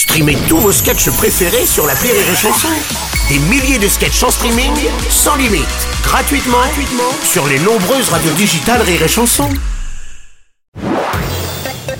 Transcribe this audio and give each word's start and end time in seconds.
Streamez 0.00 0.38
tous 0.48 0.56
vos 0.56 0.72
sketchs 0.72 1.10
préférés 1.10 1.66
sur 1.66 1.86
la 1.86 1.92
Rire 1.92 2.14
et 2.14 2.34
Chanson. 2.34 2.68
Des 3.28 3.38
milliers 3.50 3.78
de 3.78 3.86
sketchs 3.86 4.22
en 4.22 4.30
streaming, 4.30 4.72
sans 5.10 5.36
limite, 5.36 5.66
gratuitement, 6.02 6.56
gratuitement 6.56 7.12
sur 7.22 7.46
les 7.46 7.58
nombreuses 7.58 8.08
radios 8.08 8.32
digitales 8.32 8.80
Rire 8.80 9.02
et 9.02 9.08
Chanson. 9.08 9.50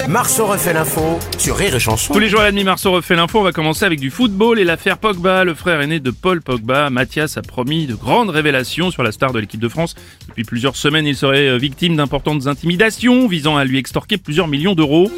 Marceau 0.08 0.46
refait 0.46 0.72
l'info 0.72 1.18
sur 1.36 1.56
Rire 1.56 1.74
et. 1.78 2.14
Tous 2.14 2.18
les 2.18 2.30
jours 2.30 2.40
à 2.40 2.44
la 2.44 2.52
demi, 2.52 2.64
Marceau 2.64 2.90
refait 2.90 3.16
l'info. 3.16 3.40
On 3.40 3.42
va 3.42 3.52
commencer 3.52 3.84
avec 3.84 4.00
du 4.00 4.10
football 4.10 4.58
et 4.58 4.64
l'affaire 4.64 4.96
Pogba. 4.96 5.44
Le 5.44 5.52
frère 5.52 5.82
aîné 5.82 6.00
de 6.00 6.10
Paul 6.10 6.40
Pogba, 6.40 6.88
Mathias, 6.88 7.36
a 7.36 7.42
promis 7.42 7.86
de 7.86 7.94
grandes 7.94 8.30
révélations 8.30 8.90
sur 8.90 9.02
la 9.02 9.12
star 9.12 9.34
de 9.34 9.38
l'équipe 9.38 9.60
de 9.60 9.68
France. 9.68 9.94
Depuis 10.26 10.44
plusieurs 10.44 10.74
semaines, 10.74 11.06
il 11.06 11.16
serait 11.16 11.48
euh, 11.48 11.58
victime 11.58 11.96
d'importantes 11.96 12.46
intimidations 12.46 13.28
visant 13.28 13.58
à 13.58 13.64
lui 13.64 13.76
extorquer 13.76 14.16
plusieurs 14.16 14.48
millions 14.48 14.74
d'euros. 14.74 15.10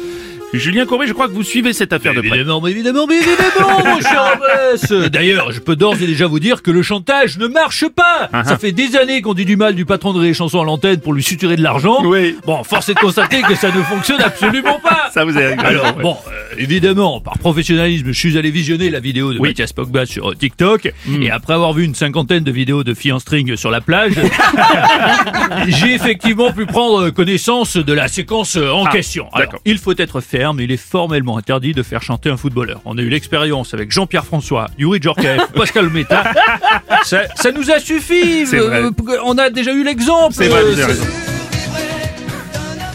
Julien 0.53 0.85
Courbet, 0.85 1.07
je 1.07 1.13
crois 1.13 1.27
que 1.27 1.33
vous 1.33 1.43
suivez 1.43 1.73
cette 1.73 1.93
affaire 1.93 2.13
de 2.13 2.19
près. 2.21 2.29
Évidemment, 2.37 2.61
mais 2.61 2.71
évidemment, 2.71 3.07
mais 3.07 3.15
évidemment, 3.17 3.79
mon 3.95 3.99
cher. 3.99 5.09
D'ailleurs, 5.09 5.51
je 5.51 5.59
peux 5.59 5.75
d'ores 5.75 5.95
et 6.01 6.05
déjà 6.07 6.27
vous 6.27 6.39
dire 6.39 6.61
que 6.61 6.71
le 6.71 6.81
chantage 6.83 7.37
ne 7.37 7.47
marche 7.47 7.87
pas. 7.89 8.29
Ah, 8.31 8.43
Ça 8.43 8.57
fait 8.57 8.71
des 8.71 8.95
années 8.95 9.21
qu'on 9.21 9.33
dit 9.33 9.45
du 9.45 9.55
mal 9.57 9.73
du 9.75 9.85
patron 9.85 10.13
de 10.13 10.21
les 10.23 10.33
chansons 10.33 10.61
à 10.61 10.63
l'antenne 10.65 10.99
pour 10.99 11.13
lui 11.13 11.23
suturer 11.23 11.55
de 11.55 11.63
l'argent. 11.63 12.03
Oui. 12.05 12.37
Bon, 12.45 12.63
force 12.63 12.89
est 12.89 12.93
de 12.93 12.99
constater 12.99 13.41
que 13.41 13.55
ça 13.55 13.67
ne 13.71 13.81
fonctionne 13.83 14.21
absolument 14.21 14.79
pas. 14.79 15.09
Ça 15.13 15.25
vous 15.25 15.37
est 15.37 15.57
Alors, 15.59 15.93
bon, 15.93 16.17
euh, 16.27 16.55
évidemment, 16.57 17.19
par 17.19 17.37
professionnalisme, 17.37 18.07
je 18.07 18.11
suis 18.19 18.37
allé 18.37 18.49
visionner 18.51 18.89
la 18.89 18.99
vidéo 18.99 19.33
de 19.33 19.39
Oui. 19.39 19.49
Mathias 19.49 19.73
Pogba 19.73 20.05
sur 20.05 20.31
euh, 20.31 20.35
TikTok, 20.35 20.91
Hmm. 21.05 21.21
et 21.21 21.29
après 21.31 21.53
avoir 21.53 21.73
vu 21.73 21.83
une 21.83 21.95
cinquantaine 21.95 22.43
de 22.43 22.51
vidéos 22.51 22.83
de 22.83 22.93
filles 22.93 23.11
en 23.11 23.19
string 23.19 23.55
sur 23.55 23.69
la 23.71 23.81
plage, 23.81 24.13
j'ai 25.67 25.93
effectivement 25.93 26.51
pu 26.51 26.65
prendre 26.65 27.09
connaissance 27.09 27.77
de 27.77 27.93
la 27.93 28.07
séquence 28.07 28.55
euh, 28.57 28.69
en 28.71 28.85
Ah, 28.85 28.91
question. 28.91 29.27
Alors, 29.33 29.47
d'accord. 29.47 29.59
il 29.65 29.77
faut 29.77 29.93
être 29.97 30.21
ferme, 30.21 30.42
il 30.59 30.71
est 30.71 30.77
formellement 30.77 31.37
interdit 31.37 31.73
de 31.73 31.83
faire 31.83 32.01
chanter 32.01 32.29
un 32.29 32.37
footballeur. 32.37 32.81
On 32.85 32.97
a 32.97 33.01
eu 33.01 33.09
l'expérience 33.09 33.73
avec 33.73 33.91
Jean-Pierre 33.91 34.25
François, 34.25 34.67
Yuri 34.77 35.01
Djorkaeff, 35.01 35.51
Pascal 35.55 35.89
Meta. 35.89 36.23
Ça, 37.03 37.21
ça 37.35 37.51
nous 37.51 37.71
a 37.71 37.79
suffi. 37.79 38.45
Euh, 38.53 38.91
on 39.23 39.37
a 39.37 39.49
déjà 39.49 39.73
eu 39.73 39.83
l'exemple. 39.83 40.35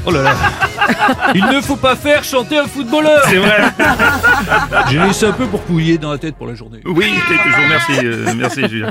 Oh 0.08 0.10
là 0.10 0.22
là. 0.22 0.34
Il 1.34 1.44
ne 1.44 1.60
faut 1.60 1.76
pas 1.76 1.94
faire 1.94 2.24
chanter 2.24 2.58
un 2.58 2.66
footballeur. 2.66 3.20
C'est 3.26 3.36
vrai. 3.36 3.62
J'ai 4.90 4.98
laissé 4.98 5.26
un 5.26 5.32
peu 5.32 5.44
pour 5.46 5.62
couiller 5.66 5.98
dans 5.98 6.10
la 6.12 6.18
tête 6.18 6.34
pour 6.36 6.46
la 6.46 6.54
journée. 6.54 6.80
Oui, 6.86 7.12
toujours. 7.26 7.68
Merci, 7.68 7.92
euh, 8.06 8.32
merci 8.36 8.66
Julien. 8.68 8.90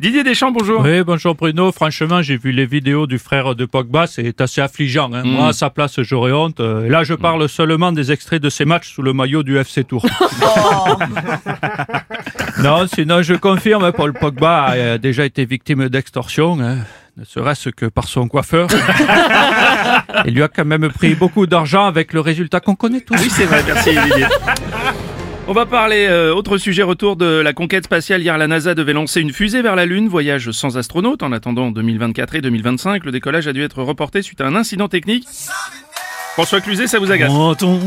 Didier 0.00 0.24
Deschamps, 0.24 0.52
bonjour. 0.52 0.80
Oui, 0.80 1.02
bonjour 1.02 1.34
Bruno. 1.34 1.70
Franchement, 1.70 2.22
j'ai 2.22 2.38
vu 2.38 2.50
les 2.52 2.64
vidéos 2.64 3.06
du 3.06 3.18
frère 3.18 3.54
de 3.54 3.66
Pogba, 3.66 4.06
c'est 4.06 4.40
assez 4.40 4.62
affligeant. 4.62 5.10
hein. 5.12 5.22
Moi, 5.24 5.48
à 5.48 5.52
sa 5.52 5.68
place, 5.68 6.00
j'aurais 6.00 6.32
honte. 6.32 6.60
Euh, 6.60 6.88
Là, 6.88 7.04
je 7.04 7.14
parle 7.14 7.46
seulement 7.48 7.92
des 7.92 8.10
extraits 8.10 8.40
de 8.42 8.48
ces 8.48 8.64
matchs 8.64 8.94
sous 8.94 9.02
le 9.02 9.12
maillot 9.12 9.42
du 9.42 9.58
FC 9.58 9.84
Tour. 9.84 10.04
non, 12.62 12.86
sinon, 12.86 13.22
je 13.22 13.34
confirme, 13.34 13.92
Paul 13.92 14.12
Pogba 14.14 14.64
a 14.64 14.98
déjà 14.98 15.24
été 15.26 15.44
victime 15.44 15.88
d'extorsion. 15.88 16.58
hein, 16.60 16.78
Ne 17.16 17.24
serait-ce 17.24 17.68
que 17.70 17.86
par 17.86 18.08
son 18.08 18.26
coiffeur. 18.26 18.68
Il 20.26 20.34
lui 20.34 20.42
a 20.42 20.48
quand 20.48 20.64
même 20.64 20.88
pris 20.88 21.14
beaucoup 21.14 21.46
d'argent 21.46 21.86
avec 21.86 22.12
le 22.12 22.20
résultat 22.20 22.58
qu'on 22.58 22.74
connaît 22.74 23.02
tous. 23.02 23.14
Oui, 23.14 23.28
c'est 23.30 23.44
vrai, 23.44 23.62
merci 23.64 23.90
Didier. 23.90 24.26
On 25.46 25.52
va 25.52 25.64
parler 25.64 26.06
euh, 26.08 26.34
autre 26.34 26.58
sujet 26.58 26.82
retour 26.82 27.14
de 27.14 27.26
la 27.26 27.52
conquête 27.52 27.84
spatiale. 27.84 28.20
Hier, 28.20 28.36
la 28.36 28.48
NASA 28.48 28.74
devait 28.74 28.94
lancer 28.94 29.20
une 29.20 29.32
fusée 29.32 29.62
vers 29.62 29.76
la 29.76 29.86
Lune, 29.86 30.08
voyage 30.08 30.50
sans 30.50 30.76
astronaute. 30.76 31.22
En 31.22 31.30
attendant 31.30 31.70
2024 31.70 32.34
et 32.34 32.40
2025, 32.40 33.04
le 33.04 33.12
décollage 33.12 33.46
a 33.46 33.52
dû 33.52 33.62
être 33.62 33.80
reporté 33.82 34.20
suite 34.20 34.40
à 34.40 34.46
un 34.46 34.56
incident 34.56 34.88
technique. 34.88 35.28
François 36.32 36.60
Cluzet, 36.60 36.88
ça 36.88 36.98
vous 36.98 37.12
agace? 37.12 37.30
Attends, 37.30 37.78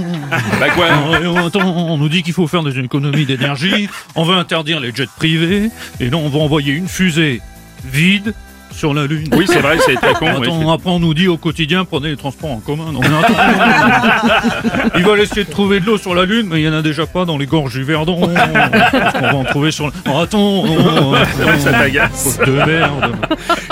Bah 0.57 0.69
quoi? 0.69 0.85
Attends, 1.47 1.67
on 1.67 1.97
nous 1.97 2.07
dit 2.07 2.23
qu'il 2.23 2.33
faut 2.33 2.47
faire 2.47 2.63
des 2.63 2.79
économies 2.79 3.25
d'énergie, 3.25 3.89
on 4.15 4.23
veut 4.23 4.37
interdire 4.37 4.79
les 4.79 4.95
jets 4.95 5.09
privés, 5.17 5.69
et 5.99 6.09
là 6.09 6.15
on 6.15 6.29
va 6.29 6.39
envoyer 6.39 6.71
une 6.71 6.87
fusée 6.87 7.41
vide 7.83 8.33
sur 8.77 8.93
la 8.93 9.07
Lune. 9.07 9.27
Oui, 9.35 9.45
c'est 9.47 9.59
vrai, 9.59 9.77
c'est 9.83 9.95
très 9.95 10.13
con. 10.13 10.27
oui. 10.39 10.47
Attends, 10.47 10.71
après 10.71 10.89
on 10.91 10.99
nous 10.99 11.15
dit 11.15 11.27
au 11.27 11.37
quotidien 11.37 11.83
prenez 11.83 12.09
les 12.09 12.15
transports 12.15 12.51
en 12.51 12.59
commun. 12.59 12.91
Non, 12.93 12.99
mais 13.01 13.07
attends. 13.07 13.33
Ils 14.95 15.03
veulent 15.03 15.19
essayer 15.21 15.43
de 15.43 15.49
trouver 15.49 15.79
de 15.79 15.85
l'eau 15.85 15.97
sur 15.97 16.13
la 16.13 16.25
Lune, 16.25 16.47
mais 16.51 16.61
il 16.61 16.65
y 16.65 16.69
en 16.69 16.73
a 16.73 16.83
déjà 16.83 17.07
pas 17.07 17.25
dans 17.25 17.37
les 17.37 17.47
gorges 17.47 17.73
du 17.73 17.83
Verdon. 17.83 18.17
On 18.21 18.27
va 18.27 19.35
en 19.35 19.43
trouver 19.45 19.71
sur. 19.71 19.87
La... 19.87 19.93
Oh, 20.07 20.19
attends, 20.19 20.63
oh, 20.63 21.15
attends. 21.15 21.59
Ça 21.59 21.71
t'agace. 21.71 22.37
Faute 22.37 22.47
de 22.47 22.51
merde. 22.53 23.15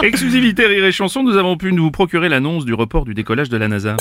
Exclusivité 0.02 0.66
Rire 0.66 0.86
et 0.86 0.92
Chanson, 0.92 1.22
nous 1.22 1.38
avons 1.38 1.56
pu 1.56 1.72
nous 1.72 1.92
procurer 1.92 2.28
l'annonce 2.28 2.66
du 2.66 2.74
report 2.74 3.06
du 3.06 3.14
décollage 3.14 3.50
de 3.50 3.58
la 3.58 3.68
NASA. 3.68 3.96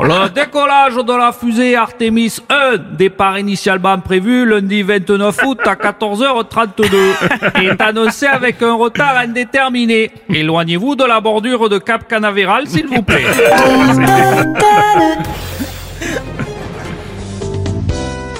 Le 0.00 0.28
décollage 0.30 0.94
de 0.94 1.18
la 1.18 1.32
fusée 1.32 1.76
Artemis 1.76 2.38
1, 2.48 2.76
départ 2.96 3.38
initialement 3.38 3.98
prévu 3.98 4.46
lundi 4.46 4.82
29 4.82 5.36
août 5.46 5.58
à 5.64 5.74
14h32, 5.74 7.62
est 7.62 7.80
annoncé 7.80 8.26
avec 8.26 8.62
un 8.62 8.74
retard 8.98 9.16
indéterminé. 9.18 10.10
Éloignez-vous 10.32 10.96
de 10.96 11.04
la 11.04 11.20
bordure 11.20 11.68
de 11.68 11.78
Cap 11.78 12.08
Canaveral, 12.08 12.66
s'il 12.66 12.86
vous 12.88 13.02
plaît. 13.02 13.24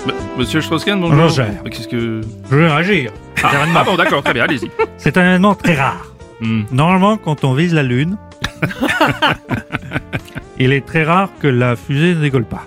M- 0.06 0.12
Monsieur 0.36 0.60
Strauss-Kahn, 0.60 1.00
bonjour. 1.00 1.22
Roger. 1.22 1.44
Mais 1.64 1.70
Qu'est-ce 1.70 1.88
que... 1.88 2.20
Je 2.50 2.56
veux 2.56 2.66
réagir. 2.66 3.10
Ah, 3.42 3.50
ah 3.76 3.84
bon, 3.84 3.96
d'accord, 3.96 4.22
très 4.22 4.34
bien, 4.34 4.44
allez-y. 4.44 4.70
C'est 4.96 5.16
un 5.16 5.22
événement 5.22 5.54
très 5.54 5.74
rare. 5.74 6.06
Hmm. 6.40 6.62
Normalement, 6.72 7.16
quand 7.16 7.44
on 7.44 7.54
vise 7.54 7.74
la 7.74 7.82
Lune, 7.82 8.16
il 10.58 10.72
est 10.72 10.84
très 10.86 11.04
rare 11.04 11.28
que 11.40 11.46
la 11.48 11.76
fusée 11.76 12.14
ne 12.14 12.20
décolle 12.20 12.44
pas. 12.46 12.64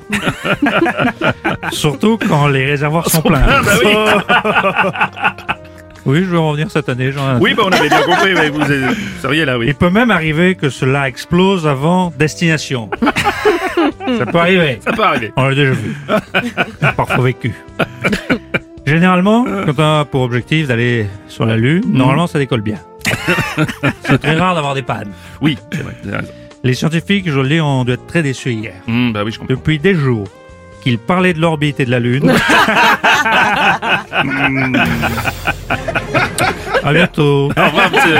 Surtout 1.71 2.17
quand 2.29 2.47
les 2.47 2.65
réservoirs 2.65 3.09
sont 3.09 3.21
pleins. 3.21 3.41
Ah 3.47 3.61
bah 3.63 3.71
oui, 3.83 3.93
Oui, 6.05 6.19
je 6.23 6.31
vais 6.31 6.37
revenir 6.37 6.71
cette 6.71 6.89
année. 6.89 7.11
oui 7.39 7.53
bah, 7.53 7.63
on 7.65 7.71
avait 7.71 7.89
bien 7.89 8.01
compris, 8.01 8.33
mais 8.33 8.49
vous, 8.49 8.61
seriez 9.21 9.45
là, 9.45 9.57
oui. 9.57 9.67
Il 9.67 9.75
peut 9.75 9.89
même 9.89 10.11
arriver 10.11 10.55
que 10.55 10.69
cela 10.69 11.07
explose 11.07 11.67
avant 11.67 12.11
destination. 12.17 12.89
Ça 14.17 14.25
peut 14.25 14.39
arriver. 14.39 14.79
Ça 14.83 14.91
peut 14.93 15.03
arriver. 15.03 15.31
On 15.37 15.47
l'a 15.47 15.55
déjà 15.55 15.71
vu. 15.71 15.95
Parfois 16.95 17.23
vécu. 17.23 17.53
Généralement, 18.85 19.45
quand 19.45 19.73
on 19.77 19.99
a 19.99 20.05
pour 20.05 20.21
objectif 20.21 20.67
d'aller 20.67 21.07
sur 21.27 21.45
la 21.45 21.55
Lune, 21.55 21.83
normalement 21.87 22.27
ça 22.27 22.39
décolle 22.39 22.61
bien. 22.61 22.77
C'est 24.03 24.19
très 24.19 24.35
rare 24.35 24.55
d'avoir 24.55 24.73
des 24.73 24.81
pannes. 24.81 25.11
Oui, 25.39 25.57
c'est 25.71 25.81
vrai. 25.81 25.95
Les 26.63 26.73
scientifiques, 26.73 27.29
je 27.29 27.39
le 27.39 27.49
dis, 27.49 27.61
ont 27.61 27.83
dû 27.83 27.93
être 27.93 28.05
très 28.05 28.21
déçus 28.21 28.51
hier. 28.51 28.73
Hmm, 28.87 29.11
bah 29.11 29.23
oui, 29.25 29.31
je 29.31 29.39
comprends. 29.39 29.55
Depuis 29.55 29.79
des 29.79 29.95
jours 29.95 30.27
qu'ils 30.81 30.99
parlaient 30.99 31.33
de 31.33 31.39
l'orbite 31.39 31.79
et 31.79 31.85
de 31.85 31.91
la 31.91 31.99
Lune. 31.99 32.33
à 36.83 36.93
bientôt. 36.93 37.51
Au 37.55 37.65
revoir, 37.65 37.91
monsieur. 37.91 38.15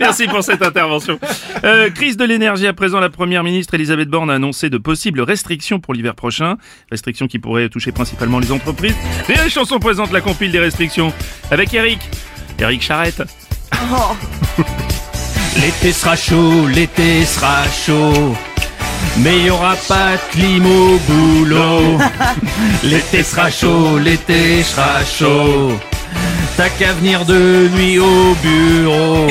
Merci 0.00 0.26
pour 0.26 0.42
cette 0.42 0.62
intervention. 0.62 1.18
Euh, 1.64 1.90
crise 1.90 2.16
de 2.16 2.24
l'énergie 2.24 2.66
à 2.66 2.72
présent, 2.72 3.00
la 3.00 3.10
première 3.10 3.44
ministre 3.44 3.74
Elisabeth 3.74 4.08
Borne 4.08 4.30
a 4.30 4.34
annoncé 4.34 4.70
de 4.70 4.78
possibles 4.78 5.20
restrictions 5.20 5.80
pour 5.80 5.94
l'hiver 5.94 6.14
prochain. 6.14 6.56
Restrictions 6.90 7.26
qui 7.26 7.38
pourraient 7.38 7.68
toucher 7.68 7.92
principalement 7.92 8.38
les 8.38 8.52
entreprises. 8.52 8.96
Et 9.28 9.36
les 9.36 9.50
chansons 9.50 9.78
présentent 9.78 10.12
la 10.12 10.20
compile 10.20 10.52
des 10.52 10.60
restrictions 10.60 11.12
avec 11.50 11.72
Eric. 11.74 12.00
Eric 12.58 12.82
Charrette. 12.82 13.22
L'été 15.56 15.92
sera 15.92 16.16
chaud, 16.16 16.66
l'été 16.68 17.24
sera 17.24 17.64
chaud. 17.68 18.34
Mais 19.18 19.38
il 19.38 19.46
y 19.46 19.50
aura 19.50 19.76
pas 19.88 20.12
de 20.14 20.32
clim 20.32 20.66
au 20.66 20.98
boulot. 21.08 21.98
L'été 22.84 23.22
sera 23.22 23.50
chaud, 23.50 23.98
l'été 23.98 24.62
sera 24.62 25.04
chaud. 25.04 25.72
T'as 26.56 26.68
qu'à 26.70 26.92
venir 26.94 27.24
de 27.24 27.68
nuit 27.74 27.98
au 27.98 28.34
bureau. 28.42 29.26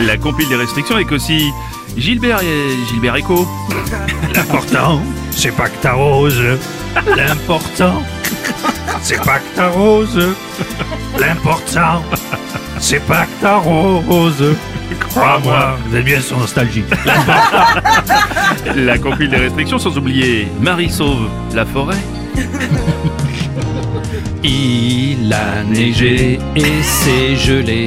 La 0.00 0.16
compile 0.16 0.48
des 0.48 0.56
restrictions 0.56 0.94
avec 0.94 1.12
aussi 1.12 1.50
Gilbert 1.96 2.40
et 2.42 2.86
Gilbert 2.88 3.16
Eco. 3.16 3.46
L'important, 4.34 5.00
c'est 5.30 5.54
pas 5.54 5.68
que 5.68 5.82
t'arroses. 5.82 6.58
L'important, 7.16 8.02
c'est 9.02 9.22
pas 9.24 9.38
que 9.38 9.56
t'arroses. 9.56 10.34
L'important, 11.18 12.02
c'est 12.78 13.04
pas 13.06 13.26
que 13.26 13.42
t'arroses. 13.42 14.54
Crois-moi, 15.10 15.78
vous 15.86 15.96
êtes 15.96 16.04
bien 16.04 16.20
sur 16.20 16.38
nostalgie. 16.38 16.84
La 18.76 18.98
compile 18.98 19.30
des 19.30 19.36
restrictions 19.36 19.78
sans 19.78 19.96
oublier 19.96 20.48
Marie 20.60 20.90
Sauve 20.90 21.28
la 21.54 21.64
forêt. 21.64 21.96
Il 24.44 25.32
a 25.32 25.64
neigé 25.64 26.38
et 26.54 26.82
c'est 26.82 27.36
gelé. 27.36 27.86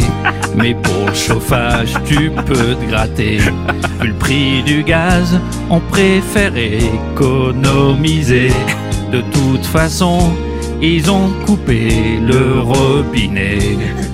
Mais 0.55 0.75
pour 0.75 1.07
le 1.07 1.13
chauffage, 1.13 1.93
tu 2.05 2.29
peux 2.45 2.75
te 2.75 2.85
gratter. 2.89 3.37
Vu 3.37 3.53
le 4.01 4.13
prix 4.13 4.61
du 4.63 4.83
gaz, 4.83 5.39
on 5.69 5.79
préfère 5.79 6.53
économiser. 6.57 8.51
De 9.11 9.21
toute 9.21 9.65
façon, 9.65 10.33
ils 10.81 11.11
ont 11.11 11.29
coupé 11.45 12.17
le 12.19 12.59
robinet. 12.59 13.59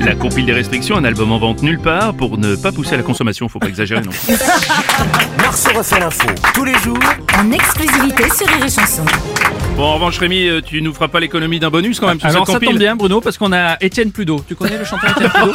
La 0.02 0.16
compile 0.16 0.46
des 0.46 0.54
restrictions, 0.54 0.98
un 0.98 1.04
album 1.06 1.32
en 1.32 1.40
vente 1.40 1.64
nulle 1.64 1.80
part 1.80 2.14
pour 2.14 2.38
ne 2.38 2.56
pas 2.56 2.72
pousser 2.72 2.94
à 2.96 2.98
la 2.98 3.04
consommation, 3.04 3.48
faut 3.48 3.60
pas 3.60 3.68
exagérer 3.68 4.02
non. 4.02 4.12
Marceau 5.38 5.70
refait 5.78 6.00
l'info 6.00 6.28
tous 6.54 6.66
les 6.66 6.78
jours 6.80 6.98
en 7.38 7.52
exclusivité 7.52 8.24
sur 8.36 8.48
Rire 8.48 8.66
et 8.66 8.70
Chanson. 8.70 9.06
Bon, 9.76 9.84
en 9.84 9.94
revanche, 9.96 10.18
Rémi, 10.20 10.48
euh, 10.48 10.62
tu 10.62 10.82
nous 10.82 10.94
feras 10.94 11.08
pas 11.08 11.20
l'économie 11.20 11.60
d'un 11.60 11.70
bonus 11.70 12.00
quand 12.00 12.08
même 12.08 12.20
sur 12.20 12.28
Alors 12.30 12.46
cette 12.46 12.54
ça 12.54 12.60
compile 12.60 12.70
tombe 12.70 12.80
bien 12.80 12.96
Bruno 12.96 13.22
parce 13.22 13.38
qu'on 13.38 13.54
a 13.54 13.78
Étienne 13.82 14.12
Pludo. 14.12 14.44
Tu 14.48 14.56
connais 14.56 14.78
le 14.78 14.86
chanteur 14.86 15.12
Étienne 15.12 15.30
Pludo 15.32 15.54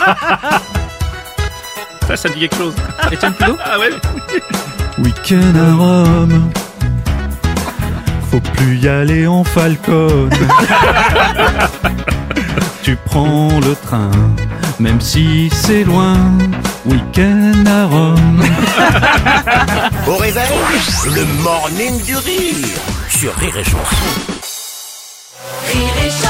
Ça, 2.07 2.17
ça 2.17 2.29
dit 2.29 2.41
quelque 2.41 2.57
chose. 2.57 2.75
Étienne 3.11 3.35
Pludo 3.35 3.57
Ah 3.65 3.79
ouais? 3.79 3.91
Week-end 4.99 5.53
à 5.57 5.75
Rome. 5.75 6.51
Faut 8.33 8.41
plus 8.41 8.79
y 8.79 8.89
aller 8.89 9.27
en 9.27 9.45
Falcon. 9.45 10.31
tu 12.83 12.97
prends 12.97 13.61
le 13.61 13.75
train, 13.75 14.11
même 14.81 15.03
si 15.03 15.51
c'est 15.53 15.85
loin. 15.85 16.17
Week-end 16.87 17.53
à 17.67 17.85
Rome. 17.85 18.41
Au 20.07 20.17
réveil, 20.17 20.49
le 21.15 21.27
morning 21.43 22.03
du 22.05 22.17
rire 22.17 22.79
sur 23.11 23.35
Rire 23.35 23.59
et 23.59 23.65
Chanson. 23.65 24.07
Rire 25.71 25.93
et 26.07 26.11
chanson 26.11 26.22